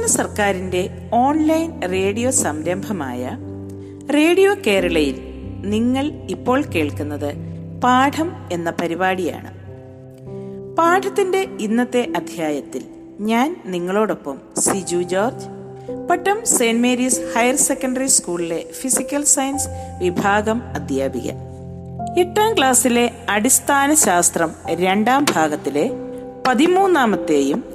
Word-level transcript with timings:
സംസ്ഥാന 0.00 0.26
സർക്കാരിന്റെ 0.26 0.88
online 1.12 1.82
radio 1.82 2.30
സംരംഭമായ 2.30 3.38
റേഡിയോ 4.14 4.54
കേരളയിൽ 4.66 5.16
നിങ്ങൾ 5.64 6.06
ഇപ്പോൾ 6.30 6.62
കേൾക്കുന്നത് 6.62 7.34
പാഠം 7.82 8.32
എന്ന 8.52 8.72
പരിപാടിയാണ്. 8.80 9.50
പാഠത്തിന്റെ 10.76 11.38
ഇന്നത്തെ 11.60 12.06
അധ്യായത്തിൽ 12.16 12.84
ഞാൻ 13.20 13.62
നിങ്ങളോടൊപ്പം 13.66 14.38
Siju 14.58 15.02
George 15.02 15.46
Pattom 16.10 16.46
Saint 16.46 16.82
Mary's 16.82 17.20
higher 17.36 17.56
secondary 17.56 18.06
സ്കൂളിലെ 18.06 18.64
ഫിസിക്കൽ 18.72 19.24
സയൻസ് 19.24 19.68
വിഭാഗം 20.00 20.62
അധ്യാപിക 20.62 21.30
എട്ടാം 22.18 22.56
ക്ലാസ്സിലെ 22.58 23.10
അടിസ്ഥാന 23.28 23.94
ശാസ്ത്രം 23.94 24.52
രണ്ടാം 24.70 25.26
ഭാഗത്തിലെ 25.34 25.90
പതിമൂന്നാമത്തെയും 26.48 27.69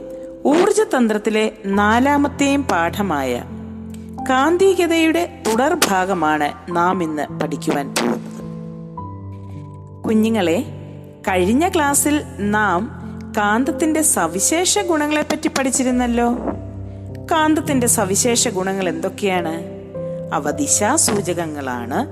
ഊർജതന്ത്രത്തിലെ 0.46 1.52
നാലാമത്തെയും 1.66 2.64
പാഠമായ 2.64 3.44
കാന്തികതയുടെ 4.30 5.44
തുടർഭാഗമാണ് 5.48 6.76
നാം 6.76 7.04
ഇന്ന് 7.04 7.40
പഠിക്കുവാൻ 7.40 7.96
പോകുന്നത്. 7.96 8.36
കുഞ്ഞുങ്ങളെ 10.04 10.66
കഴിഞ്ഞ 11.28 11.70
ക്ലാസ്സിൽ 11.70 12.22
നാം 12.40 13.02
കാന്തത്തിന്റെ 13.38 14.02
സവിശേഷ 14.02 14.80
ഗുണങ്ങളെപ്പറ്റി 14.80 15.48
പഠിച്ചിരുന്നല്ലോ. 15.48 16.36
കാന്തത്തിന്റെ 17.32 17.88
സവിശേഷ 17.88 18.48
ഗുണങ്ങൾ 18.48 18.90
എന്തൊക്കെയാണ്? 18.90 19.62
അവ 20.34 20.52
ദിശാസൂചകങ്ങളാണ്. 20.52 22.06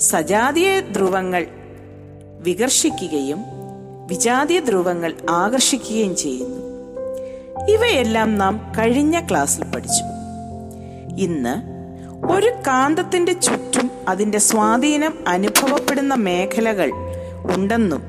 സജാതീയ 0.00 0.80
ധ്രുവങ്ങൾ 0.80 1.46
വികർഷിക്കുകയും 2.40 3.38
വിജാതീയ 4.06 4.60
ധ്രുവങ്ങൾ 4.60 5.14
ആകർഷിക്കുകയും 5.30 6.16
ചെയ്യുന്നു. 6.16 6.59
ഇവയെല്ലാം 7.68 8.38
നാം 8.38 8.72
കഴിഞ്ഞ 8.78 9.20
ക്ലാസ്സിൽ 9.20 9.64
പഠിച്ചു. 9.64 10.04
ഇന്ന് 11.18 11.80
ഒരു 12.32 12.46
കാന്തത്തിന്റെ 12.46 13.32
ചുറ്റും 13.32 13.90
അതിന്റെ 14.08 14.38
സ്വാധീനം 14.38 15.14
അനുഭവപ്പെടുന്ന 15.28 16.14
മേഖലകൾ 16.14 16.90
ഉണ്ടെന്നും 17.56 18.02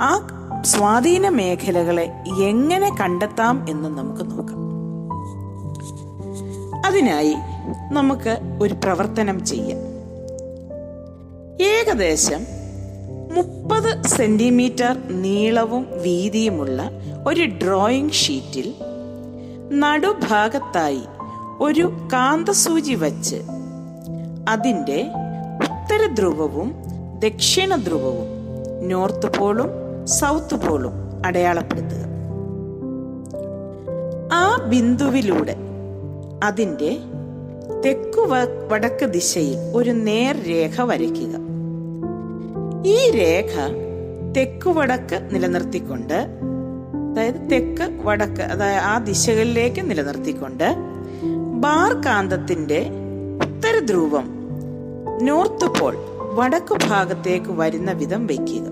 ആ 0.00 0.28
സ്വാധീന 0.62 1.28
മേഖലകളെ 1.28 2.12
എങ്ങനെ 2.42 2.96
കണ്ടെത്താം 3.00 3.66
എന്നും 3.68 3.96
നമുക്ക് 3.96 4.30
നോക്കാം. 4.30 4.66
അതിനായി 6.86 7.36
നമുക്ക് 7.92 8.38
ഒരു 8.62 8.74
പ്രവർത്തനം 8.74 9.44
ചെയ്യാം. 9.44 9.78
ഏകദേശം 11.62 12.40
മുപ്പത് 13.34 14.06
സെന്റിമീറ്റർ 14.06 14.96
നീളവും 15.08 15.86
വീതിയുമുള്ള 16.02 16.90
ഒരു 17.26 17.44
ഡ്രോയിങ് 17.44 18.10
ഷീറ്റിൽ 18.10 18.74
നടുഭാഗത്തായി 19.72 21.00
ഒരു 21.60 21.92
കാന്തസൂചി 22.12 22.94
വച്ച് 22.94 23.36
അതിന്റെ 24.48 25.06
ഉത്തര 25.62 26.14
ധ്രുവവും 26.14 26.74
ദക്ഷിണ 27.18 27.74
ധ്രുവവും 27.74 28.28
നോർത്ത് 28.88 29.38
പോളും 29.38 29.68
സൗത്ത് 30.06 30.54
പോളും 30.54 30.92
അടയാളപ്പെടുത്തുക. 31.26 32.06
ആ 34.32 34.66
ബിന്ദുവിലൂടെ 34.68 35.56
അതിന്റെ 36.44 36.98
തെക്കു 37.84 38.20
വടക്ക് 38.68 39.06
ദിശയിൽ 39.06 39.58
ഒരു 39.74 39.90
നേർരേഖ 39.90 40.82
വരയ്ക്കുക. 40.82 41.36
ഈ 42.86 43.10
രേഖ 43.10 43.52
തെക്കു 44.32 44.70
വടക്ക് 44.70 45.28
നിലനിർത്തിക്കൊണ്ട് 45.32 46.45
അതായത് 47.16 47.50
തെക്ക് 47.52 48.00
വടക്ക് 48.04 48.42
അതായത് 48.42 48.80
ആ 48.80 48.98
ദിശകളിലേക്ക് 48.98 49.90
നിലനിർത്തിക്കൊണ്ട് 49.90 50.74
ബാർ 51.54 51.92
കാന്തത്തിന്റെ 51.92 52.86
ഉത്തര 53.36 53.78
ധ്രുവം 53.78 54.26
നോർത്ത് 55.22 55.80
പോൾ 55.80 55.96
വടക്കു 56.34 56.78
ഭാഗത്തേക്ക് 56.88 57.46
വരുന്ന 57.50 57.92
വിധം 57.92 58.26
വയ്ക്കുക 58.26 58.66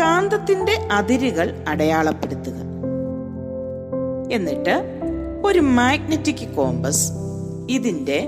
കാന്തത്തിന്റെ 0.00 0.88
അതിരുകൾ 0.92 1.64
അടയാളപ്പെടുത്തുക. 1.68 2.54
എന്നിട്ട് 4.32 4.74
ഒരു 5.44 5.60
മാഗ്നറ്റിക് 5.60 6.48
കോമ്പസ് 6.48 7.12
ഇതിന്റെ 7.70 8.26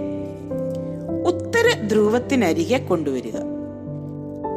ഉത്തര 1.27 1.87
ധ്രുവത്തിനരികെ 1.87 2.79
കൊണ്ടുവരിക. 2.79 3.37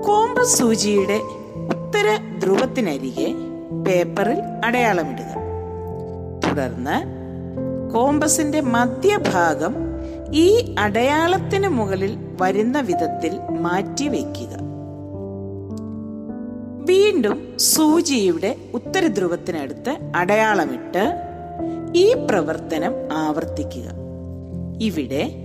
കോമ്പസ് 0.08 0.58
സൂചിയുടെ 0.58 1.19
ഉത്തര 1.74 2.18
ധ്രുവത്തിനരികെ 2.40 3.47
പേപ്പറിൽ 3.72 4.41
അടയാളമിടുക. 4.66 5.47
തുടർന്ന് 6.50 7.17
കോമ്പസിന്റെ 7.94 8.61
മധ്യഭാഗം 8.61 9.75
ഈ 10.33 10.75
അടയാളത്തിന് 10.79 11.67
മുകളിൽ 11.67 12.17
വരുന്ന 12.41 12.79
വിധത്തിൽ 12.79 13.39
മാറ്റി 13.50 14.07
വയ്ക്കുക. 14.07 14.67
വീണ്ടും 16.89 17.53
സൂചിയുടെ 17.59 18.56
ഉത്തരധ്രുവത്തിനടുത്ത് 18.73 19.97
അടയാളമിട്ട് 20.16 21.22
ഈ 21.95 22.13
പ്രവർത്തനം 22.13 22.94
ആവർത്തിക്കുക. 23.11 23.91
ഇവിടെ 24.81 25.35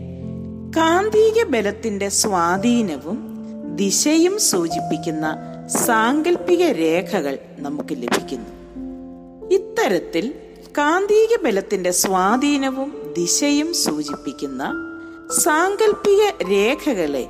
കാന്തിക 0.77 1.45
ബലത്തിന്റെ 1.51 2.09
സ്വാധീനവും 2.09 3.47
ദിശയും 3.77 4.41
സൂചിപ്പിക്കുന്ന 4.41 5.52
സാങ്കല്പിക 5.77 6.63
രേഖകൾ 6.63 7.39
നമുക്ക് 7.59 7.93
ലഭിക്കുന്നു. 7.93 8.51
ഇത്തരത്തിൽ 9.55 10.35
കാന്തിക 10.79 11.45
ബലത്തിന്റെ 11.45 11.91
സ്വാധീനവും 11.91 13.15
ദിശയും 13.19 13.75
സൂചിപ്പിക്കുന്ന 13.75 14.73
സാങ്കല്പിക 15.43 16.51
രേഖകളെ 16.51 17.29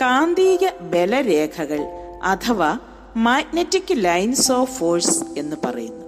കാന്തിക 0.00 0.68
ബലരേഖകൾ 0.80 1.80
അഥവാ 2.24 2.78
മാഗ്നറ്റിക് 3.16 4.04
ലൈൻസ് 4.04 4.52
ഓഫ് 4.52 4.78
ഫോഴ്സ് 4.78 5.24
എന്ന് 5.38 5.56
പറയുന്നു. 5.64 6.06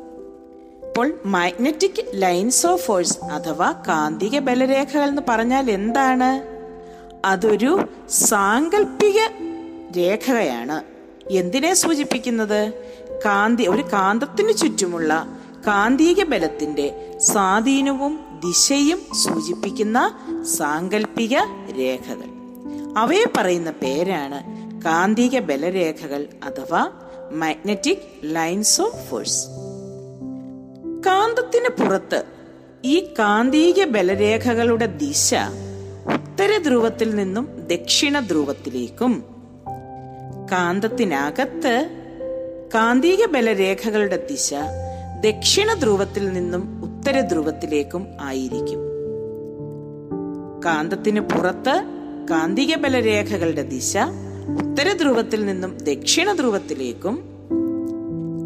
അപ്പോൾ 0.86 1.20
മാഗ്നറ്റിക് 1.26 2.04
ലൈൻസ് 2.14 2.66
ഓഫ് 2.66 2.86
ഫോഴ്സ് 2.86 3.24
അഥവാ 3.24 3.72
കാന്തിക 3.88 4.38
ബലരേഖകൾ 4.38 5.08
എന്ന് 5.08 5.22
പറഞ്ഞാൽ 5.28 5.70
എന്താണ്? 5.70 6.56
അതൊരു 7.24 7.88
സാങ്കല്പിക 8.10 9.18
രേഖയാണ്. 9.96 10.95
എന്തിനെ 11.30 11.74
സൂചിപ്പിക്കുന്നത്? 11.74 12.72
കാന്തി 13.24 13.62
ഒരു 13.62 13.82
കാന്തത്തിന് 13.82 14.52
ചുറ്റുമുള്ള 14.52 15.38
കാന്തിക 15.66 16.24
ബലത്തിന്റെ 16.24 17.16
സ്വാധീനവും 17.18 18.20
ദിശയും 18.46 18.98
സൂചിപ്പിക്കുന്ന 19.24 20.18
സാങ്കല്പിക 20.56 21.36
രേഖകൾ. 21.78 22.36
അവയെ 22.98 23.24
പറയുന്ന 23.36 23.70
പേരാണ് 23.70 24.66
കാന്തിക 24.84 25.38
ബലരേഖകൾ 25.38 26.26
അഥവാ 26.44 26.90
മാഗ്നറ്റിക് 27.32 27.98
ലൈൻസ് 28.24 28.82
ഓഫ് 28.82 29.10
ഫോഴ്സ് 29.10 29.46
കാന്തത്തിന് 31.06 31.68
പുറത്ത് 31.68 32.24
ഈ 32.84 33.14
കാന്തിക 33.18 33.84
ബലരേഖകളുടെ 33.84 34.86
ദിശ 34.86 35.34
ഉത്തര 36.14 36.58
ധ്രുവത്തിൽ 36.58 37.14
നിന്നും 37.14 37.66
ദക്ഷിണ 37.66 38.20
ധ്രുവത്തിലേക്കും 38.20 39.35
കാന്തത്തിനകത്ത് 40.52 41.88
കാന്തിക 42.74 43.26
ബലരേഖകളുടെ 43.26 44.26
ദിശ 44.30 44.54
ദക്ഷിണ 45.20 45.74
ധ്രുവത്തിൽ 45.74 46.32
നിന്നും 46.32 46.82
ഉത്തര 46.84 47.20
ധ്രുവത്തിലേക്കും 47.20 48.06
ആയിരിക്കും. 48.20 48.80
കാന്തത്തിന് 50.64 51.20
പുറത്ത് 51.20 51.84
കാന്തിക 52.30 52.76
ബലരേഖകളുടെ 52.76 53.62
ദിശ 53.62 53.96
ഉത്തര 54.62 54.92
ധ്രുവത്തിൽ 54.92 55.46
നിന്നും 55.46 55.76
ദക്ഷിണ 55.76 56.32
ധ്രുവത്തിലേക്കും 56.32 57.24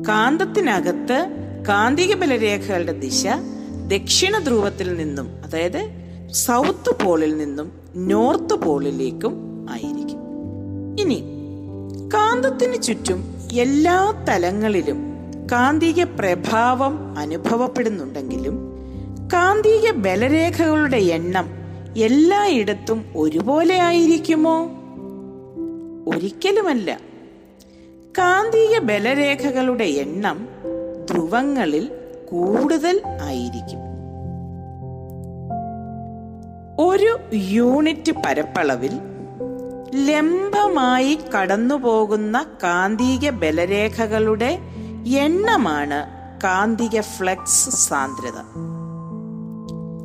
കാന്തത്തിനകത്ത് 0.09 1.27
കാന്തിക 1.69 2.15
ബലരേഖകളുടെ 2.15 2.93
ദിശ 2.93 3.27
ദക്ഷിണ 3.87 4.39
ധ്രുവത്തിൽ 4.39 4.95
നിന്നും 4.95 5.29
അതായത് 5.45 5.91
സൗത്ത് 6.31 7.05
പോളിൽ 7.05 7.37
നിന്നും 7.37 7.73
നോർത്ത് 7.97 8.55
പോളിലേക്കും 8.55 9.35
ആയിരിക്കും. 9.71 10.21
ഇനി 11.01 11.40
കാന്തത്തിന് 12.15 12.83
ചുറ്റും 12.83 13.35
എല്ലാ 13.53 14.25
തലങ്ങളിലും 14.29 15.15
കാന്തിക 15.53 16.05
പ്രഭാവം 16.05 17.19
അനുഭവപ്പെടുന്നുണ്ടെങ്കിലും 17.19 18.59
കാന്തിക 19.33 19.91
ബലരേഖകളുടെ 19.91 20.97
എണ്ണം 20.97 21.51
എല്ലായിടത്തും 21.97 23.05
ഒരുപോലെ 23.17 23.81
ആയിരിക്കുമോ? 23.81 24.65
ഒരിക്കലുമല്ല. 26.09 27.01
കാന്തിക 28.19 28.79
ബലരേഖകളുടെ 28.79 29.85
എണ്ണം 29.85 30.49
ധ്രുവങ്ങളിൽ 31.11 31.91
കൂടുതൽ 32.31 33.01
ആയിരിക്കും. 33.21 33.79
ഒരു 36.79 37.19
യൂണിറ്റ് 37.35 38.13
പരപ്പളവിൽ 38.13 39.01
ലംബമായി 39.95 41.19
കടന്നുപോകുന്ന 41.37 42.47
കാന്തിക 42.63 43.31
ബലരേഖകളുടെ 43.31 44.59
എണ്ണമാണ് 45.05 46.07
കാന്തിക 46.45 47.01
ഫ്ലക്സ് 47.01 47.71
സാന്ദ്രത. 47.71 48.39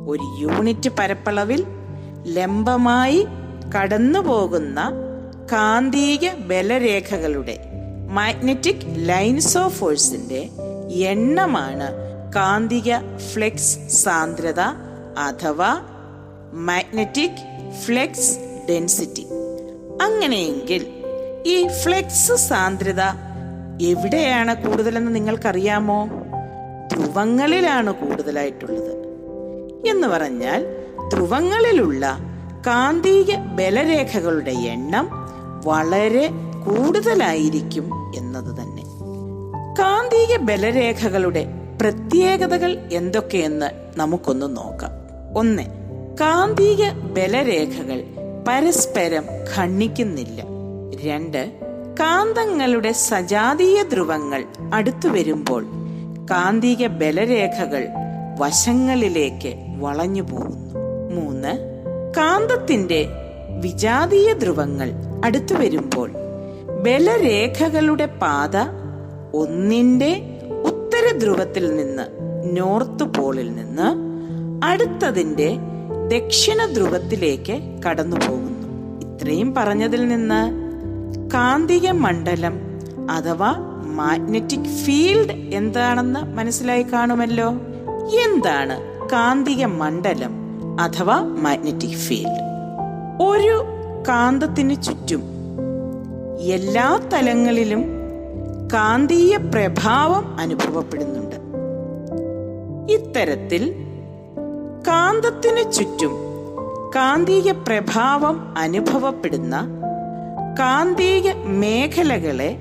ഒരു 0.08 0.36
യൂണിറ്റ് 0.38 0.90
പരപ്പളവിൽ 0.98 1.66
ലംബമായി 2.24 3.26
കടന്നുപോകുന്ന 3.76 4.92
കാന്തിക 5.52 6.34
ബലരേഖകളുടെ 6.34 7.58
മാഗ്നറ്റിക് 8.08 8.86
ലൈൻസ് 8.86 9.58
ഓഫ് 9.58 9.74
ഫോഴ്സിന്റെ 9.74 10.50
എണ്ണമാണ് 10.88 11.88
കാന്തിക 12.34 12.98
ഫ്ലെക്സ് 13.32 13.88
സാന്ദ്രത 13.88 14.60
അഥവാ 15.18 15.80
മാഗ്നറ്റിക് 16.52 17.72
ഫ്ലെക്സ് 17.84 18.38
ഡെൻസിറ്റി 18.68 19.26
അങ്ങനെയെങ്കിൽ 20.06 20.86
ഈ 21.46 21.68
ഫ്ലെക്സ് 21.68 22.32
സാന്ദ്രത 22.34 23.00
എവിടെയാണ് 23.82 24.66
കൂടുതലെന്ന് 24.66 25.14
നിങ്ങൾക്കറിയാമോ? 25.14 26.08
ധ്രുവങ്ങളിലാണ് 26.92 27.92
കൂടുതലായിട്ടുള്ളത്. 27.92 28.92
എന്ന് 29.88 30.08
പറഞ്ഞാൽ 30.08 30.66
ധ്രുവങ്ങളിലുള്ള 31.12 32.18
കാന്തിക 32.66 33.36
ബലരേഖകളുടെ 33.36 34.50
എണ്ണം 34.50 35.08
വളരെ 35.64 36.28
കൂടുതലായിരിക്കും 36.66 38.12
എന്നത് 38.16 38.62
തന്നെ. 38.62 38.82
കാന്തിക 39.78 40.36
ബലരേഖകളുടെ 40.36 41.46
പ്രത്യേകതകൾ 41.82 42.88
എന്തൊക്കെയെന്ന് 42.92 43.70
നമുക്കൊന്ന് 43.96 44.56
നോക്കാം. 44.56 44.90
ഒന്ന് 45.38 45.62
കാന്തിക 46.20 46.90
ബലരേഖകൾ 46.90 48.25
പരസ്പരം 48.46 49.24
ഖണ്ണിക്കുന്നില്ല 49.54 50.38
രണ്ട് 51.04 51.42
കാന്തങ്ങളുടെ 52.00 52.92
സജാതീയ 53.08 53.82
ധ്രുവങ്ങൾ 53.82 54.40
അടുത്തു 54.74 55.08
വരുമ്പോൾ 55.08 55.62
കാന്തിക 56.30 56.86
ബലരേഖകൾ 56.86 57.82
വശങ്ങളിലേക്ക് 58.38 59.52
വളഞ്ഞു 59.78 60.22
പോകുന്നു. 60.22 60.80
മൂന്ന് 61.10 61.52
കാന്തത്തിന്റെ 62.16 63.00
വിജാതീയ 63.60 64.32
ധ്രുവങ്ങൾ 64.32 64.88
അടുത്തു 65.24 65.54
വരുമ്പോൾ 65.54 66.08
ബലരേഖകളുടെ 66.82 68.06
പാത 68.18 68.56
ഒന്നിന്റെ 69.34 70.12
ഉത്തര 70.64 71.18
ധ്രുവത്തിൽ 71.18 71.76
നിന്ന് 71.76 72.06
നോർത്ത് 72.56 73.04
പോളിൽ 73.16 73.54
നിന്ന് 73.54 73.88
അടുത്തതിന്റെ 74.66 75.48
ദക്ഷിണ 76.08 76.66
ധ്രുവത്തിലേക്ക് 76.66 77.80
കടന്നു 77.86 78.16
പോകുന്നു. 78.16 78.66
ഇത്രയും 79.00 79.54
പറഞ്ഞതിൽ 79.54 80.08
നിന്ന് 80.08 80.66
കാന്തിക 81.30 81.90
മണ്ഡലം 81.90 82.60
അഥവാ 83.10 83.54
മാഗ്നറ്റിക് 83.84 84.84
ഫീൽഡ് 84.84 85.32
എന്താണെന്ന് 85.32 86.20
മനസ്സിലായി 86.20 86.82
കാണുമല്ലോ? 86.82 87.48
എന്താണ് 88.24 89.08
കാന്തിക 89.12 89.64
മണ്ഡലം 89.64 90.32
അഥവാ 90.80 91.20
മാഗ്നറ്റിക് 91.20 91.98
ഫീൽഡ് 91.98 92.42
ഒരു 93.22 93.64
കാന്തത്തിന് 94.08 94.82
ചുറ്റും 94.82 95.22
എല്ലാ 96.40 97.00
തലങ്ങളിലും 97.12 97.84
കാന്തീയ 98.72 99.36
പ്രഭാവം 99.36 100.36
അനുഭവപ്പെടുന്നുണ്ട്. 100.38 101.36
ഇത്തരത്തിൽ 102.92 103.85
കാന്തത്തിന് 104.86 105.72
ചുറ്റും 105.72 106.12
കാന്തിക 106.96 107.52
പ്രഭാവം 107.52 108.58
അനുഭവപ്പെടുന്ന 108.58 109.68
കാന്തിക 110.58 111.32
മേഖലകളെ 111.32 112.58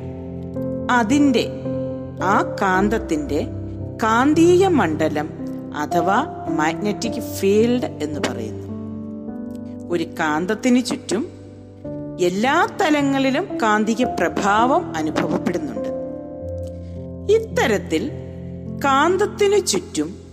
അതിന്റെ 0.91 1.49
ആ 2.23 2.55
കാന്തത്തിന്റെ 2.61 3.47
കാന്തിക 4.03 4.67
മണ്ഡലം 4.67 5.29
അഥവാ 5.77 6.45
മാഗ്നറ്റിക് 6.49 7.21
ഫീൽഡ് 7.35 7.85
എന്ന് 7.85 8.19
പറയുന്നു. 8.19 8.67
ഒരു 9.89 10.03
കാന്തത്തിന് 10.03 10.85
ചുറ്റും 10.85 11.27
എല്ലാ 12.21 12.67
തലങ്ങളിലും 12.81 13.57
കാന്തിക 13.61 14.05
പ്രഭാവം 14.05 14.95
അനുഭവപ്പെടുന്നുണ്ട്. 14.95 15.89
ഇത്തരത്തിൽ 17.33 18.11
കാന്തത്തിനു 18.85 19.57
ചുറ്റും 19.57 20.24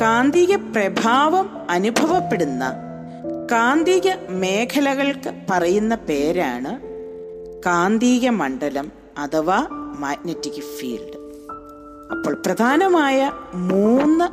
കാന്തിക 0.00 0.56
പ്രഭാവം 0.56 1.70
അനുഭവപ്പെടുന്ന 1.70 2.64
കാന്തിക 3.52 4.14
മേഖലകൾക്ക് 4.28 5.34
പറയുന്ന 5.50 5.94
പേരാണ് 5.94 6.80
കാന്തിക 7.66 8.28
മണ്ഡലം 8.28 8.92
അഥവാ 9.18 9.66
മാഗ്നറ്റിക് 9.70 10.62
ഫീൽഡ് 10.78 11.18
അപ്പോൾ 12.10 12.34
പ്രധാനമായ 12.34 13.32
മൂന്ന് 13.54 14.28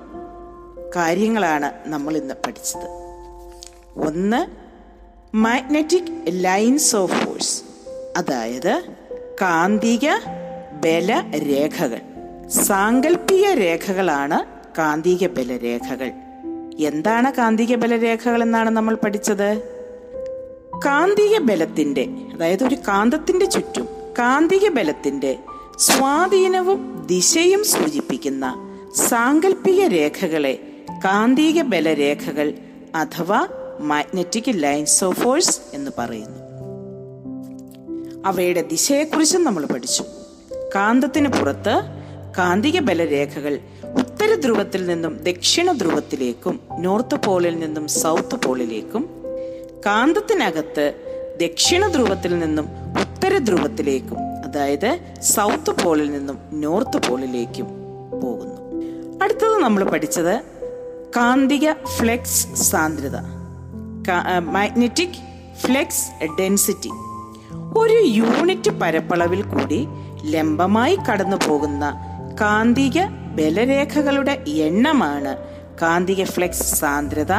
കാര്യങ്ങളാണ് 0.96 1.72
നമ്മൾ 1.86 2.18
ഇന്ന് 2.18 2.34
പഠിച്ചത്. 2.48 2.88
ഒന്ന് 3.96 4.46
മാഗ്നറ്റിക് 5.36 6.24
ലൈൻസ് 6.28 6.96
ഓഫ് 6.96 7.26
ഫോഴ്സ് 7.26 7.64
അതായത് 8.18 8.84
കാന്തിക 9.42 10.08
ബലരേഖകൾ 10.82 12.02
സാങ്കല്പിക 12.50 13.46
രേഖകളാണ് 13.46 14.59
കാന്തിക 14.80 15.28
ബലരേഖകൾ 15.28 16.12
എന്താണ് 16.80 17.34
കാന്തിക 17.34 17.76
ബലരേഖകൾ 17.76 18.44
എന്നാണ് 18.44 18.70
നമ്മൾ 18.70 18.96
പഠിച്ചത്? 18.96 19.62
കാന്തിക 20.86 21.40
ബലത്തിന്റെ 21.40 22.08
അതായത് 22.34 22.64
ഒരു 22.64 22.76
കാന്തത്തിന്റെ 22.76 23.46
ചുറ്റും 23.46 23.88
കാന്തിക 24.20 24.70
ബലത്തിന്റെ 24.70 25.40
സ്വാധീനവും 25.78 27.08
ദിശയും 27.10 27.64
സൂചിപ്പിക്കുന്ന 27.64 28.56
സാങ്കല്പിക 28.96 29.88
രേഖകളെ 29.88 30.60
കാന്തിക 31.06 31.62
ബലരേഖകൾ 31.62 32.54
അഥവാ 32.96 33.48
മാഗ്നറ്റിക് 33.80 34.44
ലൈൻസ് 34.50 35.04
ഓഫ് 35.04 35.22
ഫോഴ്സ് 35.22 35.60
എന്ന് 35.74 35.92
പറയുന്നു. 35.98 36.40
അവയുടെ 38.26 38.62
ദിശയെക്കുറിച്ചും 38.62 39.44
നമ്മൾ 39.44 39.66
പഠിച്ചു. 39.66 40.04
കാന്തത്തിന് 40.76 41.28
പുറത്ത് 41.28 41.82
കാന്തിക 42.38 42.80
ബലരേഖകൾ 42.80 43.60
ഉത്തര 44.20 44.36
ധ്രുവത്തിൽ 44.36 44.82
നിന്നും 44.86 45.14
ദക്ഷിണ 45.24 45.72
ധ്രുവത്തിലേക്കും 45.72 46.60
നോർത്ത് 46.80 47.16
പോളിൽ 47.26 47.60
നിന്നും 47.60 47.88
സൗത്ത് 47.88 48.36
പോളിലേക്കും 48.36 49.04
കാന്തത്തിനകത്ത് 49.86 50.86
ദക്ഷിണ 51.42 51.88
ധ്രുവത്തിൽ 51.88 52.40
നിന്നും 52.40 52.66
ഉത്തര 53.02 53.38
ധ്രുവത്തിലേക്കും 53.38 54.20
അതായത് 54.46 54.90
സൗത്ത് 55.22 55.72
പോളിൽ 55.84 56.12
നിന്നും 56.12 56.40
നോർത്ത് 56.54 57.10
പോളിലേക്കും 57.10 57.70
പോകുന്നു. 58.24 58.58
അടുത്തത് 59.24 59.58
നമ്മൾ 59.58 59.84
പഠിച്ചത് 59.84 60.34
കാന്തിക 61.16 61.72
ഫ്ലെക്സ് 61.72 62.44
സാന്ദ്രത 62.64 63.16
മാഗ്നറ്റിക് 64.40 65.18
ഫ്ലെക്സ് 65.60 66.06
ഡെൻസിറ്റി. 66.40 66.92
ഒരു 67.78 67.98
യൂണിറ്റ് 68.20 68.72
പരപ്പളവിൽ 68.72 69.44
കൂടി 69.44 69.88
ലംബമായി 70.24 70.98
കടന്നു 71.10 71.38
പോകുന്ന 71.48 71.86
കാന്തിക 72.42 73.00
ബലരേഖകളുടെ 73.36 74.44
എണ്ണമാണ്. 74.48 75.38
കാന്തിക 75.82 76.24
ഫ്ലെക്സ് 76.24 76.76
സാന്ദ്രത 76.76 77.32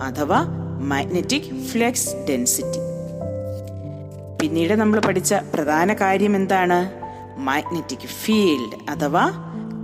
അഥവാ 0.00 0.44
മാഗ്നറ്റിക് 0.80 1.64
ഫ്ലെക്സ് 1.66 2.16
ഡെൻസിറ്റി 2.28 2.78
പിന്നീട് 4.42 4.74
നമ്മൾ 4.74 5.00
പഠിച്ച 5.00 5.34
പ്രധാന 5.34 5.94
കാര്യം 5.94 6.36
എന്താണ്? 6.36 6.90
മാഗ്നറ്റിക് 7.38 8.06
ഫീൽഡ് 8.06 8.90
അഥവാ 8.90 9.30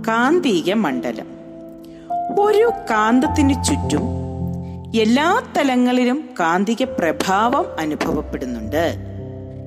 കാന്തിക 0.07 0.73
മണ്ഡലം. 0.73 1.27
ഒരു 2.39 2.71
കാന്തത്തിന് 2.89 3.63
ചുറ്റും 3.63 4.01
എല്ലാ 4.95 5.43
തലങ്ങളിലും 5.57 6.29
കാന്തിക 6.39 6.83
പ്രഭാവം 6.83 7.79
അനുഭവപ്പെടുന്നുണ്ട്. 7.79 8.95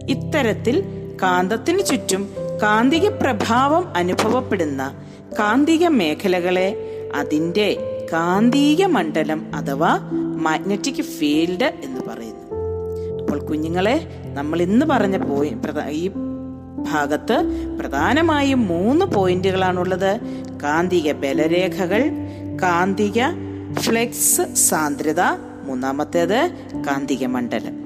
ഇത്തരത്തിൽ 0.09 0.85
കാന്തത്തിന് 1.23 1.85
ചുറ്റും 1.87 2.29
കാന്തിക 2.63 3.09
പ്രഭാവം 3.09 3.97
അനുഭവപ്പെടുന്ന 3.97 4.95
കാന്തിക 5.39 5.87
മേഖലകളെ 5.87 6.77
അതിന്റെ 7.15 7.77
കാന്തിക 8.13 8.87
മണ്ഡലം 8.87 9.51
അഥവാ 9.55 9.99
മാഗ്നറ്റിക് 10.37 11.03
ഫീൽഡ് 11.03 11.65
എന്ന് 11.65 12.01
പറയുന്നു. 12.01 12.57
അപ്പോൾ 13.21 13.39
കുഞ്ഞുങ്ങളെ 13.39 14.07
നമ്മൾ 14.35 14.63
ഇന്ന് 14.63 14.87
പറഞ്ഞ 14.87 15.17
പോയി 15.17 15.57
ഈ 15.91 16.09
ഭാഗത്ത് 16.93 17.45
പ്രധാനമായും 17.81 18.67
മൂന്ന് 18.67 19.05
പോയിന്റുകളാണുള്ളത്. 19.05 20.21
കാന്തിക 20.63 21.13
ബലരേഖകൾ 21.13 22.11
കാന്തിക 22.63 23.23
ഫ്ലെക്സ് 23.81 24.55
സാന്ദ്രത 24.55 25.21
മൂന്നാമത്തേത് 25.65 26.51
കാന്തിക 26.75 27.27
മണ്ഡലം. 27.27 27.86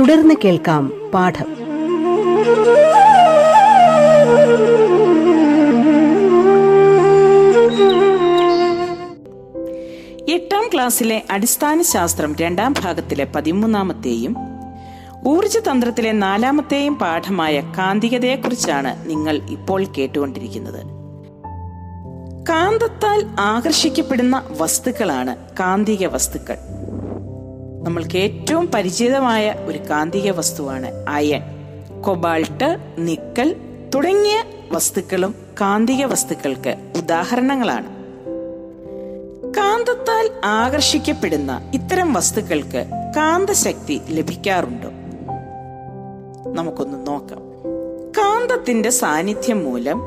തുടർന്ന് 0.00 0.34
കേൾക്കാം 0.44 1.10
പാഠം. 1.14 1.46
എട്ടാം 10.30 10.70
ക്ലാസ്സിലെ 10.74 11.22
അടിസ്ഥാന 11.30 11.82
ശാസ്ത്രം 11.82 12.36
രണ്ടാം 12.40 12.74
ഭാഗത്തിലെ 12.84 13.24
പതിമൂന്നാമത്തെയും 13.24 14.36
ഊർജതന്ത്രത്തിലെ 15.26 16.12
നാലാമത്തെയും 16.12 16.94
പാഠമായ 16.94 17.60
കാന്തികതയെക്കുറിച്ചാണ് 17.60 19.10
നിങ്ങൾ 19.10 19.40
ഇപ്പോൾ 19.50 19.86
കേട്ടുകൊണ്ടിരിക്കുന്നത്. 19.98 20.86
കാന്തത്താൽ 22.48 23.26
ആകർഷിക്കപ്പെടുന്ന 23.40 24.42
വസ്തുക്കളാണ് 24.58 25.36
കാന്തിക 25.60 26.06
വസ്തുക്കൾ. 26.06 26.56
നമ്മൾക്ക് 27.80 28.18
ഏറ്റവും 28.18 28.70
പരിചിതമായ 28.74 29.54
ഒരു 29.64 29.78
കാന്തിക 29.78 30.30
വസ്തുവാണ് 30.30 31.06
അയൺ. 31.08 31.42
കൊബാൾട്ട് 32.02 32.78
നിക്കൽ 32.98 33.56
തുടങ്ങിയ 33.94 34.42
വസ്തുക്കളും 34.72 35.34
കാന്തിക 35.60 36.04
വസ്തുക്കൾക്ക് 36.04 36.76
ഉദാഹരണങ്ങളാണ്. 36.96 37.86
കാന്തത്താൽ 39.56 40.30
ആകർഷിക്കപ്പെടുന്ന 40.44 41.70
ഇത്തരം 41.74 42.12
വസ്തുക്കൾക്ക് 42.12 42.86
കാന്തശക്തി 43.16 44.00
ലഭിക്കാറുണ്ടോ. 44.08 44.88
നമുക്കൊന്ന് 46.52 47.06
നോക്കാം. 47.06 47.38
കാന്തത്തിന്റെ 48.18 48.90
സാന്നിധ്യം 48.90 49.64
മൂലം 49.64 50.02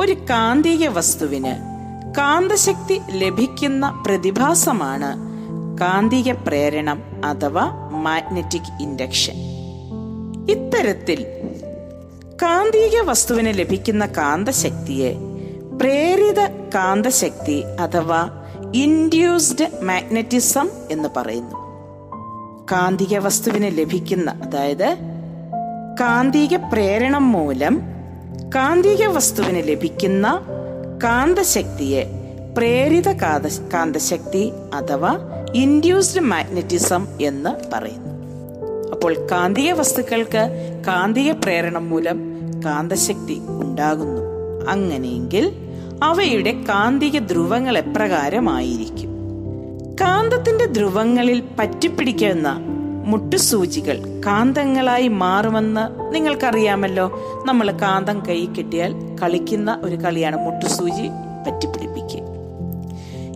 ഒരു 0.00 0.12
കാന്തിക 0.12 0.88
വസ്തുവിന് 0.88 1.76
കാന്തശക്തി 2.18 3.00
ലഭിക്കുന്ന 3.10 4.02
പ്രതിഭാസമാണ് 4.06 5.25
കാന്തിക 5.80 6.32
പ്രേരണം 6.32 7.02
അഥവാ 7.24 7.90
മാഗ്നറ്റിക് 7.92 8.82
ഇൻഡക്ഷൻ 8.82 9.34
ഇത്തരത്തിൽ 10.50 11.26
കാന്തിക 12.42 13.00
വസ്തുവിന് 13.00 13.58
ലഭിക്കുന്ന 13.58 14.06
കാന്തശക്തിയെ 14.06 15.14
പ്രേരിത 15.80 16.46
കാന്തശക്തി 16.46 17.64
അഥവാ 17.80 18.44
ഇൻഡ്യൂസ്ഡ് 18.74 19.84
മാഗ്നറ്റിസം 19.84 20.70
എന്ന് 20.90 21.08
പറയുന്നു. 21.16 21.56
കാന്തിക 22.72 23.18
വസ്തുവിന് 23.18 23.78
ലഭിക്കുന്ന 23.78 24.30
അതായത് 24.30 24.96
കാന്തിക 26.00 26.56
പ്രേരണം 26.56 27.32
മൂലം 27.32 27.80
കാന്തിക 28.54 29.06
വസ്തുവിന് 29.06 29.68
ലഭിക്കുന്ന 29.68 30.42
കാന്തശക്തിയെ 31.04 32.04
പ്രേരിത 32.56 33.12
കാത 33.12 33.46
കാന്തശക്തി 33.46 34.52
അഥവാ 34.74 35.18
ഇൻഡ്യൂസ്ഡ് 35.56 36.20
മാഗ്നറ്റിസം 36.20 37.06
എന്ന് 37.20 37.50
പറയുന്നു. 37.72 38.10
അപ്പോൾ 38.92 39.26
കാന്തിക 39.30 39.72
വസ്തുക്കൾക്ക് 39.72 40.42
കാന്തിക 40.86 41.32
പ്രേരണം 41.32 41.90
മൂലം 41.90 42.18
കാന്തശക്തി 42.64 43.40
ഉണ്ടാകുന്നു. 43.48 44.22
അങ്ങനെയെങ്കിൽ 44.70 45.52
അവയുടെ 46.02 46.52
കാന്തിക 46.52 47.18
ധ്രുവങ്ങൾ 47.18 47.78
എപ്രകാരമായിരിക്കും 47.78 49.10
കാന്തത്തിന്റെ 50.00 50.66
ധ്രുവങ്ങളിൽ 50.66 51.42
പറ്റിപ്പിടിക്കുന്ന 51.58 52.58
മുട്ടുസൂചികൾ 53.06 54.22
കാന്തങ്ങളായി 54.26 55.08
മാറുമെന്ന് 55.08 56.14
നിങ്ങൾക്കറിയാമല്ലോ. 56.14 57.20
നമ്മൾ 57.46 57.70
കാന്തം 57.70 58.22
കൈ 58.28 58.46
കിട്ടിയാൽ 58.46 59.16
കളിക്കുന്ന 59.22 59.80
ഒരു 59.82 59.96
കളിയാണ് 59.96 60.36
മുട്ടുസൂചി 60.36 61.08
പറ്റിപ്പിടിപ്പിക്കുക. 61.46 62.22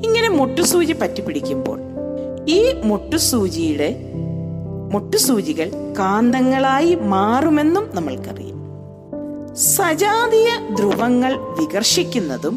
ഇങ്ങനെ 0.06 0.28
മുട്ടുസൂചി 0.28 0.92
പറ്റിപ്പിടിക്കുമ്പോൾ 0.92 1.89
ഈ 2.50 2.56
മുട്ടുസൂചിയുടെ 2.82 3.90
മുട്ടുസൂചികൾ 4.90 5.68
കാന്തങ്ങളായി 5.98 6.94
മാറുമെന്നും 7.10 7.90
നമ്മൾക്കറിയാം. 7.94 8.56
സജാതീയ 9.70 10.48
ധ്രുവങ്ങൾ 10.74 11.32
വികർഷിക്കുന്നതും 11.58 12.56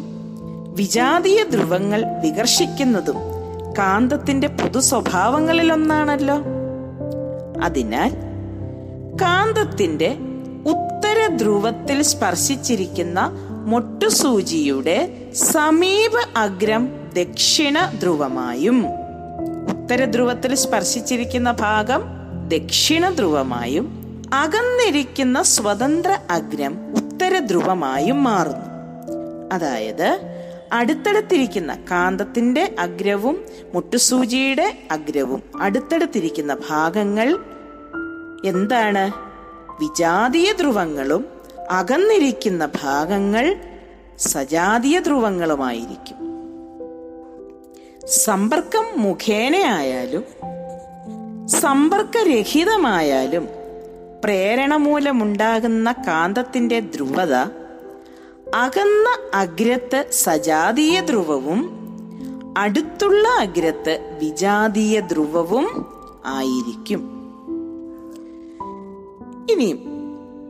വിജാതീയ 0.74 1.42
ധ്രുവങ്ങൾ 1.50 2.00
വികർഷിക്കുന്നതും 2.22 3.18
കാന്തത്തിന്റെ 3.78 4.48
പൊതു 4.50 4.78
സ്വഭാവങ്ങളിലൊന്നാണല്ലോ 4.80 6.36
അതിനാൽ 7.62 8.12
കാന്തത്തിന്റെ 9.22 10.10
ഉത്തര 10.64 11.26
ധ്രുവത്തിൽ 11.36 12.02
സ്പർശിച്ചിരിക്കുന്ന 12.02 13.18
മൊട്ടുസൂചിയുടെ 13.66 14.98
സമീപ 15.50 16.14
അഗ്രം 16.36 16.84
ദക്ഷിണ 17.14 17.76
ധ്രുവമായും 18.00 18.78
ഉത്തര 19.84 20.04
ധ്രുവത്തിൽ 20.04 20.54
സ്പർശിച്ചിരിക്കുന്ന 20.54 21.52
ഭാഗം 21.52 22.02
ദക്ഷിണ 22.48 23.10
ധ്രുവമായും 23.10 23.86
അകന്നിരിക്കുന്ന 24.34 25.42
സ്വതന്ത്ര 25.42 26.18
അഗ്രം 26.30 26.94
ഉത്തരധ്രുവമായും 26.96 28.24
മാറുന്നു. 28.24 28.66
അതായത് 29.52 30.20
അടുത്തടുത്തിരിക്കുന്ന 30.72 31.74
കാന്തത്തിന്റെ 31.90 32.74
അഗ്രവും 32.78 33.44
മുട്ടുസൂചിയുടെ 33.74 34.78
അഗ്രവും 34.90 35.42
അടുത്തടുത്തിരിക്കുന്ന 35.60 36.56
ഭാഗങ്ങൾ 36.70 37.38
എന്താണ്? 38.44 39.12
വിജാതീയ 39.80 40.52
ധ്രുവങ്ങളും 40.52 41.26
അകന്നിരിക്കുന്ന 41.70 42.66
ഭാഗങ്ങൾ 42.66 43.56
സജാതീയ 44.18 45.00
ധ്രുവങ്ങളുമായിരിക്കും. 45.00 46.23
സമ്പർക്കം 48.06 48.84
മുഖേനയായാലും 48.96 50.24
സമ്പർക്കരഹിതമായാലും 51.48 53.48
പ്രേരണ 54.24 54.76
മൂലമുണ്ടാകുന്ന 54.76 55.92
കാന്തത്തിന്റെ 55.92 56.80
ധ്രുവത 56.80 57.46
അകന്ന 58.54 59.30
അഗ്രത്ത് 59.34 60.06
സജാതീയ 60.12 61.00
ധ്രുവവും 61.00 61.84
അടുത്തുള്ള 62.58 63.28
അഗ്രത്ത് 63.28 64.16
വിജാതീയ 64.20 65.00
ധ്രുവവും 65.00 65.86
ആയിരിക്കും. 66.26 67.10
ഇനിയും 69.50 69.78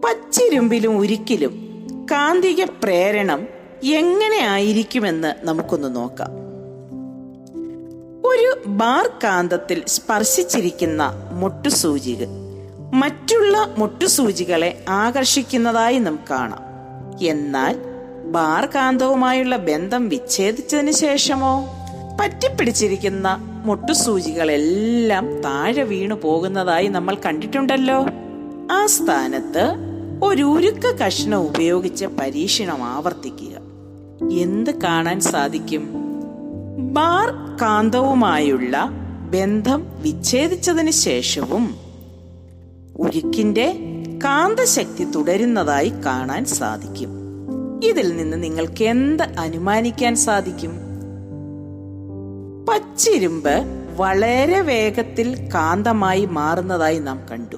പച്ചിരുമ്പിലും 0.04 0.99
ഉരുക്കിലും 0.99 1.84
കാന്തിക 2.11 2.64
പ്രേരണം 2.64 3.49
എങ്ങനെ 3.84 4.37
ആയിരിക്കുമെന്ന് 4.37 5.46
നമുക്കൊന്ന് 5.46 5.96
നോക്കാം. 5.96 6.44
ഒരു 8.25 8.62
ബാർ 8.66 9.11
കാന്തത്തിൽ 9.25 9.83
സ്പർശിച്ചിരിക്കുന്ന 9.88 11.28
മുട്ടുസൂചിക 11.33 12.25
മറ്റുള്ള 12.95 13.75
മുട്ടുസൂചികളെ 13.78 14.85
ആകർഷിക്കുന്നതായി 14.88 15.99
നമുക്ക് 15.99 16.23
കാണാം. 16.31 16.61
എന്നാൽ 17.23 17.76
ബാർ 18.26 18.66
കാന്തവുമായുള്ള 18.66 19.57
ബന്ധം 19.57 20.09
വിച്ഛേദിച്ചതിന് 20.09 20.90
ശേഷമോ? 20.90 21.64
പറ്റിപ്പിടിച്ചിരിക്കുന്ന 22.21 23.37
മുട്ടുസൂചികളെല്ലാം 23.64 25.40
താഴെ 25.40 25.83
വീണു 25.83 26.14
പോകുന്നതായി 26.14 26.88
നമ്മൾ 26.88 27.16
കണ്ടിട്ടുണ്ടല്ലോ. 27.26 28.07
ആ 28.71 28.87
സ്ഥാനത്ത് 28.87 29.75
ഒരു 30.23 30.43
ഉരുക്ക 30.43 30.87
കഷ്ണം 30.87 31.38
ഉപയോഗിച്ച് 31.38 32.07
പരീക്ഷണം 32.07 32.85
ആവർത്തിക്കുക. 32.85 33.57
എന്ത് 34.38 34.81
കാണാൻ 34.81 35.21
സാധിക്കും? 35.21 35.90
ബാർ 36.95 37.44
കാന്തവുമായുള്ള 37.61 38.90
ബന്ധം 39.30 39.87
വിച്ഛേദിച്ചതിന് 40.02 40.90
ശേഷവും 40.90 41.75
ഉരുക്കിന്റെ 42.96 43.78
കാന്തശക്തി 44.25 45.04
തുടരുന്നതായി 45.04 45.88
കാണാൻ 45.88 46.44
സാധിക്കും. 46.44 47.11
ഇതിൽ 47.84 48.16
നിന്ന് 48.16 48.42
നിങ്ങൾക്ക് 48.42 48.84
എന്ത് 48.84 49.23
അനുമാനിക്കാൻ 49.23 50.16
സാധിക്കും? 50.16 50.70
പച്ചിരുമ്പ് 52.68 53.64
വളരെ 53.96 54.61
വേഗത്തിൽ 54.61 55.49
കാന്തമായി 55.54 56.25
മാറുന്നതായി 56.25 56.99
നാം 56.99 57.26
കണ്ടു. 57.30 57.56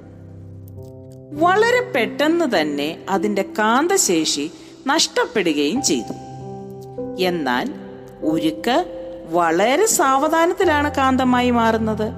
വളരെ 1.33 1.93
പെട്ടെന്ന് 1.93 2.61
തന്നെ 2.61 2.99
അതിന്റെ 3.11 3.43
കാന്തശേഷി 3.43 4.51
നഷ്ടപ്പെടുകയും 4.87 5.83
ചെയ്തു. 5.83 6.13
എന്നാൽ 7.19 7.75
ഉരുക്ക് 8.23 9.06
വളരെ 9.31 9.87
സാവധാനത്തിലാണ് 9.87 10.91
കാന്തമായി 10.95 11.51
മാറുന്നത്. 11.51 12.13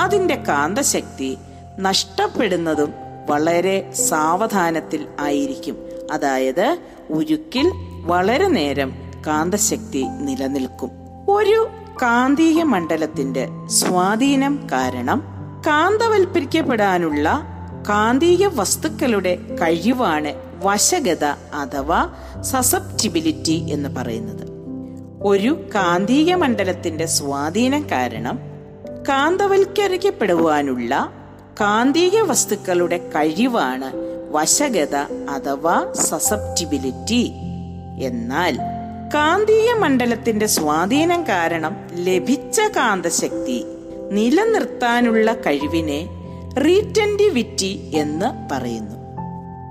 അതിന്റെ 0.00 0.34
കാന്തശക്തി 0.34 1.38
നഷ്ടപ്പെടുന്നതും 1.80 2.94
വളരെ 3.28 3.92
സാവധാനത്തിൽ 3.92 5.06
ആയിരിക്കും. 5.20 5.76
അതായത് 6.12 6.78
ഉരുക്കിൽ 7.10 7.72
വളരെ 8.04 8.48
നേരം 8.48 8.92
കാന്തശക്തി 9.26 10.06
നിലനിൽക്കും. 10.20 10.90
ഒരു 11.28 11.68
കാന്തിക 12.02 12.62
മണ്ഡലത്തിന്റെ 12.62 13.48
സ്വാധീനം 13.66 14.66
കാരണം 14.72 15.22
കാന്തവൽക്കരിക്കപ്പെടാനുള്ള 15.66 17.46
കാന്തിക 17.88 18.46
വസ്തുക്കളുടെ 18.46 19.56
കഴിവാണ് 19.62 20.34
വശഗത 20.64 21.24
അഥവാ 21.54 22.10
സസപ്റ്റിബിലിറ്റി 22.40 23.66
എന്ന് 23.70 23.88
പറയുന്നത്. 23.88 24.55
ഒരു 25.22 25.68
കാന്തിക 25.74 26.34
മണ്ഡലത്തിന്റെ 26.34 27.06
സ്വാധീനം 27.06 27.86
കാരണം 27.92 28.38
കാന്തവൽക്കരിക്കപ്പെടുവാനുള്ള 29.08 31.12
കാന്തിക 31.60 32.20
വസ്തുക്കളുടെ 32.20 32.98
കഴിവാണ് 32.98 34.06
വശഗത 34.30 34.96
അഥവാ 35.30 35.92
സസപ്റ്റിബിലിറ്റി 35.94 37.32
എന്നാൽ 38.00 38.58
കാന്തിക 39.14 39.78
മണ്ഡലത്തിന്റെ 39.78 40.46
സ്വാധീനം 40.46 41.22
കാരണം 41.22 41.76
ലഭിച്ച 41.94 42.60
കാന്തശക്തി 42.76 43.64
നിലനിർത്താനുള്ള 44.10 45.32
കഴിവിനെ 45.32 46.08
റീറ്റൻഡിവിറ്റി 46.58 47.90
എന്ന് 47.94 48.54
പറയുന്നു. 48.54 48.96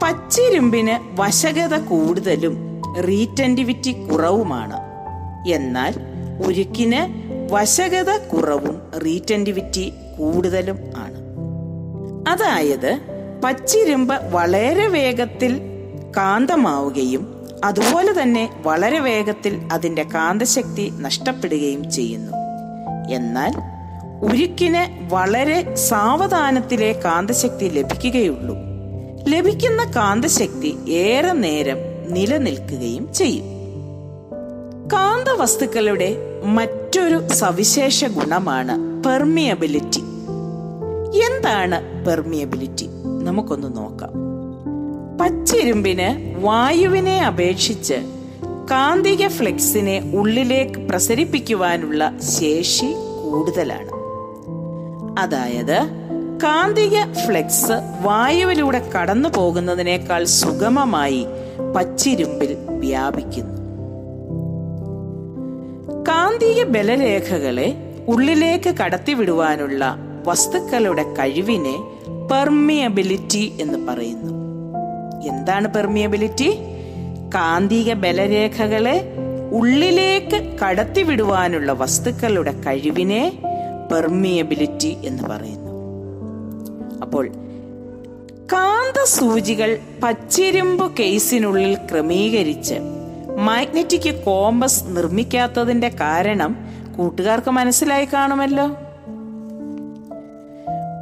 പച്ചിരുമ്പിന് 0.03 1.21
വശഗത 1.21 1.79
കൂടുതലും 1.79 2.81
റീറ്റൻഡിവിറ്റി 3.07 3.91
കുറവുമാണ്. 3.91 4.84
എന്നാൽ 5.47 5.93
ഉരുക്കിന് 6.47 7.25
വശകത 7.53 8.17
കുറവും 8.17 8.81
റീറ്റന്റിവിറ്റി 9.05 9.93
കൂടുതലും 10.19 10.79
ആണ്. 10.97 11.25
അതായത് 12.29 12.99
പച്ചിരുമ്പ് 13.43 14.15
വളരെ 14.31 14.87
വേഗത്തിൽ 14.87 15.61
കാന്തമാവുകയും 16.17 17.35
അതുപോലെ 17.63 18.21
തന്നെ 18.21 18.49
വളരെ 18.61 18.99
വേഗത്തിൽ 18.99 19.61
അതിന്റെ 19.71 20.03
കാന്തശക്തി 20.03 20.93
നഷ്ടപ്പെടുകയും 20.99 21.91
ചെയ്യുന്നു. 21.91 22.31
എന്നാൽ 23.09 23.53
ഉരുക്കിന് 24.21 25.13
വളരെ 25.13 25.75
സാവധാനത്തിലെ 25.75 27.01
കാന്തശക്തി 27.05 27.65
ലഭിക്കുകയുള്ളൂ. 27.65 28.55
ലഭിക്കുന്ന 29.27 29.91
കാന്തശക്തി 29.95 30.91
ഏറെ 30.91 31.31
നേരം 31.31 31.77
നിലനിൽക്കുകയും 32.13 33.13
ചെയ്യും. 33.13 33.54
കാന്തവസ്തുക്കളുടെ 34.93 36.17
മറ്റൊരു 36.45 37.27
സവിശേഷ 37.27 38.05
ഗുണമാണ് 38.05 39.03
പെർമിയബിലിറ്റി. 39.03 39.99
എന്താണ് 41.17 42.05
പെർമിയബിലിറ്റി? 42.05 42.89
നമുക്കൊന്ന് 43.23 43.77
നോക്കാം. 43.77 44.11
പച്ചിരുമ്പിന് 45.21 46.39
വായുവിനെ 46.45 47.25
അപേക്ഷിച്ച് 47.25 47.93
കാന്തിക 48.71 49.27
ഫ്ലെക്സിനെ 49.27 50.11
ഉള്ളിലേക്ക് 50.15 50.79
പ്രസരിപ്പിക്കുവാനുള്ള 50.89 52.13
ശേഷി 52.39 52.93
കൂടുതലാണ്. 53.23 53.91
അതായത് 55.19 55.87
കാന്തിക 56.43 57.13
ഫ്ലെക്സ് 57.25 57.71
വായുവിലൂടെ 58.01 58.89
കടന്നു 58.95 59.29
പോകുന്നതിനേക്കാൾ 59.29 60.23
സുഗമമായി 60.23 61.25
പച്ചിരുമ്പിൽ 61.75 62.57
വ്യാപിക്കുന്നു. 62.69 63.64
കാന്തിക 66.25 66.63
ബലരേഖകളെ 66.63 67.75
ഉള്ളിലേക്ക് 68.07 68.69
കടത്തിവിടുവാനുള്ള 68.69 69.95
വസ്തുക്കളുടെ 70.27 71.03
കഴിവിനെ 71.03 71.73
പെർമിയബിലിറ്റി 72.31 73.53
എന്ന് 73.61 73.87
പറയുന്നു. 73.87 74.31
എന്താണ് 75.27 75.73
പെർമിയബിലിറ്റി? 75.73 76.49
കാന്തിക 77.35 77.93
ബലരേഖകളെ 77.93 79.13
ഉള്ളിലേക്ക് 79.51 80.57
കടത്തിവിടുവാനുള്ള 80.59 81.71
വസ്തുക്കളുടെ 81.71 82.51
കഴിവിനെ 82.51 83.39
പെർമിയബിലിറ്റി 83.91 84.97
എന്ന് 85.03 85.23
പറയുന്നു. 85.23 85.71
അപ്പോൾ 87.01 87.27
കാന്ത 88.53 89.03
സൂചികൾ 89.03 89.79
പച്ചിരുമ്പ് 90.03 90.91
കേസിനുള്ളിൽ 90.99 91.75
ക്രമീകരിച്ച് 91.75 92.94
മാഗ്നറ്റിക് 93.35 94.23
കോമ്പസ് 94.23 94.83
നിർമ്മിക്കാത്തതിന്റെ 94.87 95.89
കാരണം 95.89 96.55
കൂട്ടുകാർക്ക് 96.97 97.51
മനസ്സിലായി 97.51 98.05
കാണുമല്ലോ. 98.05 98.67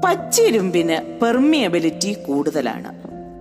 പച്ചിരുമ്പിന് 0.05 1.19
പെർമിയബിലിറ്റി 1.19 2.13
കൂടുതലാണ്. 2.13 2.93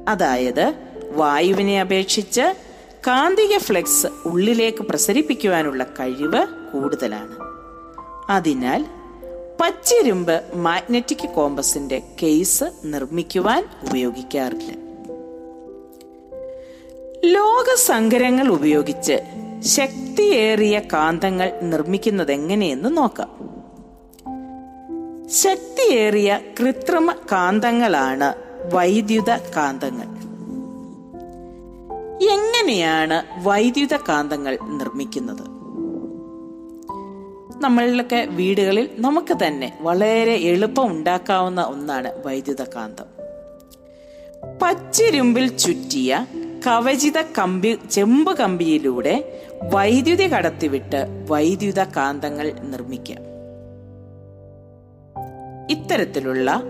അതായത് 0.08 0.74
വായുവിനെ 1.14 1.80
അപേക്ഷിച്ച് 1.80 2.54
കാന്തിക 3.06 3.58
ഫ്ലെക്സ് 3.58 4.06
ഉള്ളിലേക്ക് 4.26 4.82
പ്രസരിപ്പിക്കുവാനുള്ള 4.82 5.84
കഴിവ് 5.84 6.46
കൂടുതലാണ്. 6.72 7.36
അതിനാൽ 8.30 8.86
പച്ചിരുമ്പ് 9.60 10.42
മാഗ്നറ്റിക് 10.54 11.28
കോമ്പസിന്റെ 11.28 12.02
കേസ് 12.22 12.64
നിർമ്മിക്കുവാൻ 12.84 13.68
ഉപയോഗിക്കാറില്ല. 13.88 14.81
ലോകസങ്കരങ്ങൾ 17.24 18.48
ഉപയോഗിച്ച് 18.48 19.12
ശക്തിയേറിയ 19.60 20.78
കാന്തങ്ങൾ 20.78 21.52
നിർമ്മിക്കുന്നത് 21.62 22.32
എങ്ങനെയെന്ന് 22.32 22.96
നോക്കാം. 22.96 23.30
ശക്തിയേറിയ 25.28 26.40
കൃത്രിമ 26.60 27.12
കാന്തങ്ങളാണ് 27.12 28.34
വൈദ്യുത 28.74 29.30
കാന്തങ്ങൾ. 29.30 30.06
എങ്ങനെയാണ് 32.24 33.22
വൈദ്യുത 33.42 33.96
കാന്തങ്ങൾ 33.96 34.58
നിർമ്മിക്കുന്നത്? 34.62 35.46
നമ്മളിലൊക്കെ 37.62 38.26
വീടുകളിൽ 38.30 38.88
നമുക്ക് 38.98 39.36
തന്നെ 39.46 39.78
വളരെ 39.80 40.34
എളുപ്പം 40.34 40.86
ഉണ്ടാക്കാവുന്ന 40.86 41.62
ഒന്നാണ് 41.62 42.26
വൈദ്യുത 42.26 42.62
കാന്തം. 42.62 43.22
പച്ചിരുമ്പിൽ 44.62 45.56
ചുറ്റിയ 45.56 46.26
കവചിത 46.66 47.20
കമ്പി 47.20 47.78
ചെമ്പ് 47.90 48.36
കമ്പിയിലൂടെ 48.36 49.42
വൈദ്യുതി 49.72 50.32
കടത്തിവിട്ട് 50.32 51.26
വൈദ്യുത 51.28 51.82
കാന്തങ്ങൾ 51.82 52.52
നിർമ്മിക്കാം. 52.52 53.18
ഇത്തരത്തിലുള്ള 55.70 56.62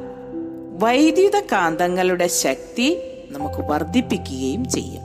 വൈദ്യുത 0.78 1.40
കാന്തങ്ങളുടെ 1.40 2.26
ശക്തി 2.26 3.00
നമുക്ക് 3.30 3.70
വർദ്ധിപ്പിക്കുകയും 3.70 4.68
ചെയ്യാം. 4.68 5.04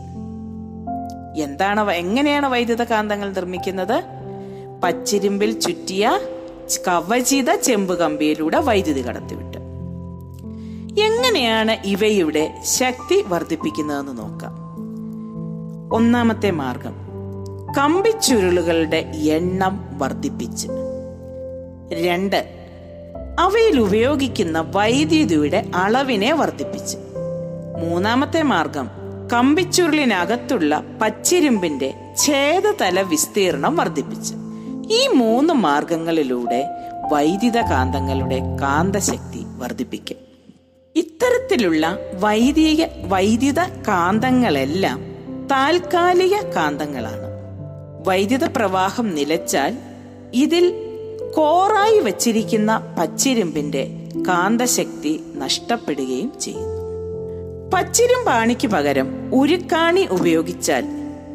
എന്താണ് 1.43 1.91
എങ്ങനെയാണ് 1.91 2.45
വൈദ്യുത 2.45 2.83
കാന്തങ്ങൾ 2.83 3.33
നിർമ്മിക്കുന്നത്? 3.33 4.03
പച്ചിരുമ്പിൽ 4.83 5.59
ചുറ്റിയ 5.59 6.19
കവചിത 6.87 7.55
ചെമ്പ് 7.55 7.99
കമ്പിയിലൂടെ 7.99 8.57
വൈദ്യുതി 8.57 9.01
കടത്തിവിട്ട്. 9.01 9.57
എങ്ങനെയാണ് 11.01 11.77
ഇവയുടെ 11.85 12.61
ശക്തി 12.63 13.23
വർദ്ധിപ്പിക്കുന്നതെന്ന് 13.27 14.17
നോക്കാം. 14.17 14.56
ഒന്നാമത്തെ 15.93 16.51
മാർഗം. 16.51 16.93
കമ്പിച്ചുരുളുകളുടെ 17.77 18.97
എണ്ണം 19.15 19.89
വർദ്ധിപ്പിച്ച്. 19.97 20.67
രണ്ട് 21.93 22.49
അവയിൽ 23.39 23.79
ഉപയോഗിക്കുന്ന 23.79 24.61
വൈദ്യുതിയുടെ 24.61 25.65
അളവിനെ 25.75 26.33
വർദ്ധിപ്പിച്ച്. 26.33 26.97
മൂന്നാമത്തെ 27.83 28.41
മാർഗം 28.41 28.89
കമ്പിച്ചുരുളിനകത്തുള്ള 29.33 30.83
പച്ചിരുമ്പിന്റെ 31.01 31.93
ഛേദതല 32.17 33.01
വിസ്തീർണം 33.01 33.75
വർദ്ധിപ്പിച്ച്. 33.75 34.33
ഈ 34.91 35.07
മൂന്ന് 35.07 35.53
മാർഗങ്ങളിലൂടെ 35.53 36.65
വൈദ്യുത 37.11 37.57
കാന്തങ്ങളുടെ 37.57 38.39
കാന്തശക്തി 38.61 39.45
വർദ്ധിപ്പിക്കും. 39.57 40.17
ഇത്തരത്തിലുള്ള 40.95 41.97
വൈദിക 42.19 42.85
വൈദ്യുത 43.07 43.59
കാന്തങ്ങളെല്ലാം 43.59 45.06
താൽക്കാലിക 45.51 46.41
കാന്തങ്ങളാണ്. 46.41 47.27
വൈദ്യുത 48.07 48.43
പ്രവാഹം 48.43 49.15
നിലച്ചാൽ 49.15 49.77
ഇതിൽ 50.33 50.73
കോറായി 51.35 51.99
വച്ചിരിക്കുന്ന 51.99 52.95
പച്ചിരുമ്പിന്റെ 52.99 54.09
കാന്തശക്തി 54.27 55.23
നഷ്ടപ്പെടുകയും 55.35 56.31
ചെയ്യുന്നു 56.41 56.77
പച്ചിരുമ്പാണിക്ക് 57.73 58.67
പകരം 58.67 59.35
ഉരുക്കാണി 59.35 60.07
ഉപയോഗിച്ചാൽ 60.11 60.85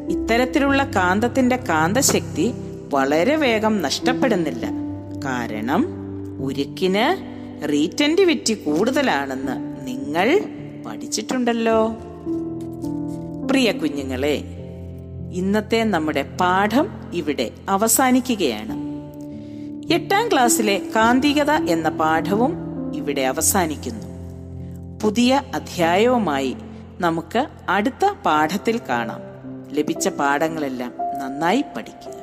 ഇത്തരത്തിലുള്ള 0.09 0.83
കാന്തത്തിന്റെ 0.83 1.55
കാന്തശക്തി 1.55 2.53
വളരെ 2.93 3.35
വേഗം 3.35 3.81
നഷ്ടപ്പെടുന്നില്ല. 3.81 4.67
കാരണം 5.25 5.85
ഉരുക്കിന് 6.43 7.05
റീറ്റന്റിവിറ്റി 7.69 8.53
കൂടുതലാണെന്ന് 8.53 9.87
നിങ്ങൾ 9.87 10.41
പഠിച്ചിട്ടുണ്ടല്ലോ. 10.85 11.93
പ്രിയ 13.53 13.71
കുഞ്ഞുങ്ങളെ 13.71 14.43
ഇന്നത്തെ 15.31 15.83
നമ്മുടെ 15.83 16.21
പാഠം 16.21 16.89
ഇവിടെ 17.13 17.51
അവസാനിക്കുകയാണ്. 17.69 18.73
എട്ടാം 19.93 20.31
ക്ലാസ്സിലെ 20.31 20.81
കാന്തികത 20.95 21.51
എന്ന 21.51 21.89
പാഠവും 21.89 22.53
ഇവിടെ 22.95 23.21
അവസാനിക്കുന്നു. 23.21 24.05
പുതിയ 25.03 25.41
അധ്യായവുമായി 25.55 26.55
നമുക്ക് 26.99 27.47
അടുത്ത 27.69 28.13
പാഠത്തിൽ 28.25 28.79
കാണാം. 28.89 29.19
ലഭിച്ച 29.71 30.07
പാഠങ്ങളെല്ലാം 30.07 30.93
നന്നായി 31.19 31.63
പഠിക്കുക. 31.77 32.22